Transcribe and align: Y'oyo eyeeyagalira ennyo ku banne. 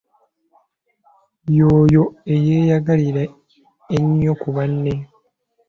Y'oyo 1.57 2.03
eyeeyagalira 2.33 3.23
ennyo 3.97 4.33
ku 4.41 4.49
banne. 4.55 4.93